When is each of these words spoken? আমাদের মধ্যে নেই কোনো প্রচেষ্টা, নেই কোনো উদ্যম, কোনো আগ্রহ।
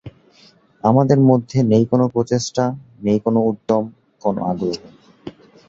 আমাদের 0.83 1.19
মধ্যে 1.29 1.57
নেই 1.63 1.83
কোনো 1.85 2.05
প্রচেষ্টা, 2.07 2.63
নেই 3.01 3.19
কোনো 3.19 3.39
উদ্যম, 3.41 3.83
কোনো 4.21 4.39
আগ্রহ। 4.43 4.77